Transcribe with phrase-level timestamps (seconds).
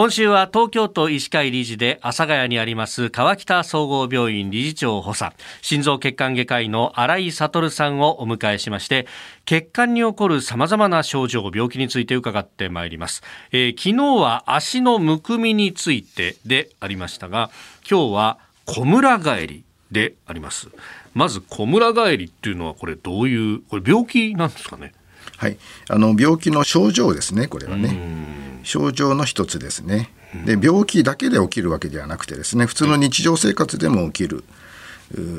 [0.00, 5.34] 今週は東京都医師会理事で阿佐ヶ谷にあります川北総合病院理事長補佐。
[5.60, 9.06] 心臓血管外科医の新井悟さんをお迎えしまして
[9.44, 17.50] 血管に起こるさまざまな症状病気について伺ってまいります、えー、昨日は足のむくみについてでありましたが
[17.86, 20.70] 今日は小村帰りであります。
[21.12, 24.94] まず小村帰りっていうのはこれどういうこれ病気なんですかね？
[25.36, 25.58] はい、
[25.90, 30.10] あの病気の症状ですねこれはね症状の一つですね。
[30.44, 34.44] で病気だけで起きるわけではなくてですね普通の日常生活でも起きる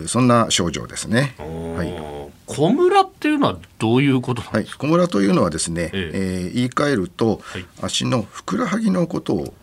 [0.08, 1.34] そんな症状ですね。
[1.38, 2.31] はい。
[2.45, 6.50] 小村っていうのはどういうことはい、小村というのはですね、ええ。
[6.52, 9.53] ー、言い換えると、はい、足のふくらはぎのことを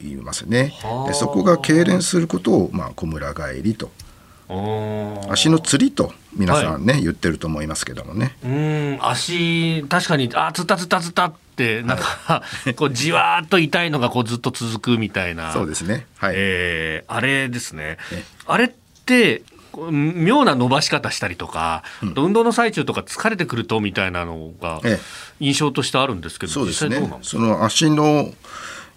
[0.00, 0.74] 言いますね。
[1.06, 3.90] でそこが痙攣することをまあ小村返りと。
[5.28, 8.36] 足のつりと皆さんね、はい、言ってると思いますけどもね。
[8.44, 11.45] うん足確かにあつったつったつったって
[11.82, 15.52] なんか、はい、 こうじわっと痛いのがこうずっと続くみたいな。
[15.52, 16.34] そうですね、はい。
[16.36, 17.98] えー、あれですね。
[18.46, 18.68] あれっ
[19.04, 19.42] て
[19.90, 24.80] 妙な伸ばし方したりとか、うん、運動の最中とか疲れてくるとみたいなのが
[25.40, 27.10] 印象としてあるんですけど、そうですね。
[27.22, 28.32] その足の、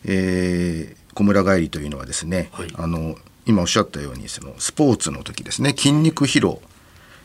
[0.05, 5.71] えー、小村返りというのはですね、はい、あの今おっしゃったようにそのスポーツの時ですね。
[5.71, 6.61] 筋肉疲労。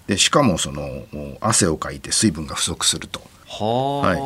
[0.06, 1.06] でしかもその
[1.40, 3.22] 汗をかいて水分が不足すると。
[3.54, 4.16] は、はい、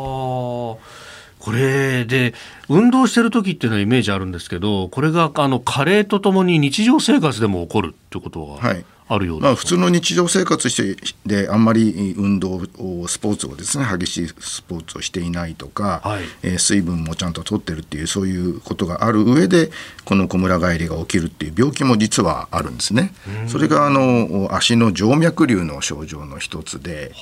[1.38, 2.34] これで
[2.68, 12.62] 運動してる時っていうのはイメージあるんですけどこれがあの加齢とともに日常生活でも起こるってことは、はい、あるようまあ、普通の日常生活してであんまり運動を
[13.08, 19.70] スポーツをですね激しいスポーツをしていないとか、はい、えー、水分もちゃんと取ってるっていうそういうことがある上で
[20.04, 23.12] この小村返りが起きるっていう病気も実はあるんですね。
[23.48, 27.12] それがあの足の静脈瘤の症状の一つで、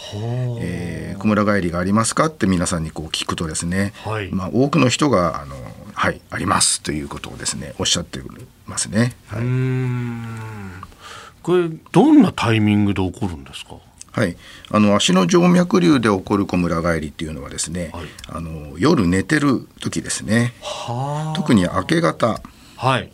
[0.60, 5.56] えー、小村返りがありますかって皆さんにこう聞くとですね、はい、まあ、多くの人があの
[5.94, 8.20] はいありますということをですねおっしゃって
[8.66, 9.14] ますね。
[9.28, 9.42] はい。
[11.42, 13.76] これどんなタイミングで起こるんですか？
[14.16, 14.34] はい、
[14.70, 20.54] あの足の静脈瘤で起こる小村返りっていうのはですね、はい、あの夜寝てる時ですね。
[21.34, 22.40] 特に明け方、
[22.78, 23.10] はい。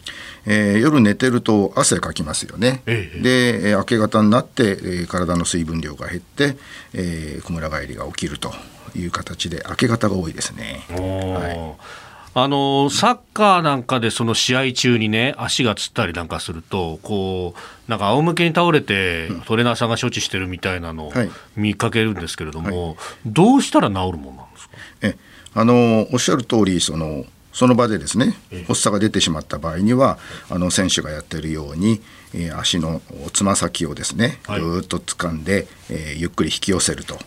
[0.46, 6.56] えー、夜寝てると汗かきますよね、ええ、で明け方になって、えー、体の水分量が減って、
[6.94, 8.52] えー、小村返りが起きると
[8.96, 10.84] いう形で明け方が多いですね。
[10.88, 11.91] はい
[12.34, 21.12] あのサッカーなんかでその試合中にね足がつったりなんかするとこうなんか仰向けに倒れてトレーナーさんが処置してるみたいなのを
[21.56, 24.76] 見かけるんですけれども、はい、どうしたら治るものなんですか？
[25.02, 25.16] え
[25.54, 28.34] あのおっしゃる通りそのその場でですね
[28.66, 30.18] 発作が出てしまった場合には
[30.48, 32.00] あの選手がやっているように、
[32.32, 33.02] えー、足の
[33.34, 37.18] つま先をですねぐーっと掴んで、えー、ゆっくり引き寄せると。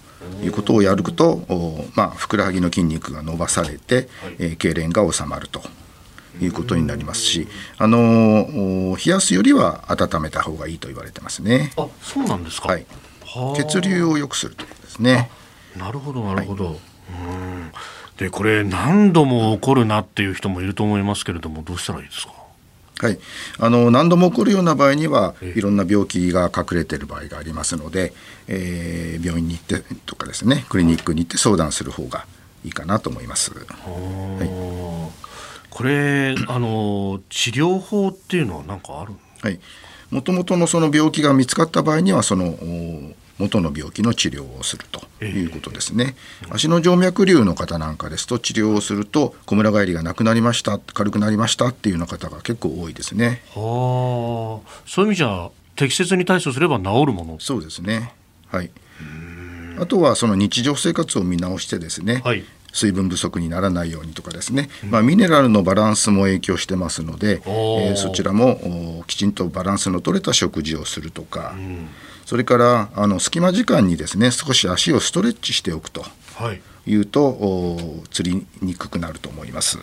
[0.43, 4.07] いうことをやると、まあ、ふくらはぎの筋肉が伸ばされて、
[4.39, 5.61] えー、痙攣が収まると
[6.41, 7.47] いうことになりますし、
[7.77, 11.71] あの冷やすよりは温めた方がいいと言われてますね。
[11.77, 12.69] あ、そうなんですか。
[12.69, 12.85] はい。
[13.57, 15.29] 血流を良くするということですね。
[15.77, 16.65] なるほど、なるほど。
[16.65, 16.77] はい、う
[17.35, 17.71] ん。
[18.17, 22.33] で、これ何度も起こるなっていう人もいると思いますけれども、どうしたらいいですか？
[23.00, 23.19] はい、
[23.59, 28.13] あの何度も起こるような場合にはいろんな病気が隠れている場合がありますので、
[28.47, 32.25] えー、病院に行ってとかですねクリニックに行って相談する方が
[32.63, 33.51] いいかなと思います。
[33.53, 33.59] は
[34.41, 34.50] い、
[35.69, 39.59] これあの治療法っていうのは何かあるはい、
[40.09, 42.57] もともとのその病気が見つかった場合にはその
[43.40, 53.41] 元の病気の治療をするということですね、えー、足の静脈瘤の方なんかですと治療をすると小村返りがなくなりました軽くなりましたっていうような方が結構多いですね。
[53.50, 54.84] はあ。
[54.85, 57.38] そういう意味じゃ適切に対処すれば治るもの。
[57.40, 58.13] そうですね。
[58.47, 58.72] はい。
[59.78, 71.88] あとはその日常生活を見直してですね、はい、水分不足にならないようにとかですね、まあ、ミネラルのバランスも影響してますので、えー、そちらもきちんとバランスの取れた食事をするとか、うん
[72.25, 76.05] それからあの隙間時間にですね少し足をストレッチしておくと
[76.87, 76.95] い。
[76.95, 79.79] うと、はい、釣りにくくなると思います。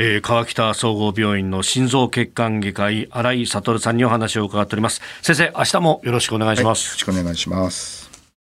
[0.00, 5.00] えー、川北総合病院の心臓血管外科医新井悟さんにお話を伺っております。
[5.22, 8.07] 先生明日もよろしくお願いします、はい、よろしくお願いします